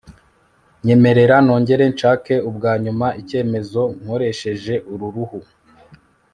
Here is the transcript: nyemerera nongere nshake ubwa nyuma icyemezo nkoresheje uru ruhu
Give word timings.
nyemerera 0.85 1.35
nongere 1.45 1.83
nshake 1.93 2.35
ubwa 2.49 2.71
nyuma 2.83 3.07
icyemezo 3.21 3.81
nkoresheje 3.99 4.73
uru 4.93 5.07
ruhu 5.15 5.39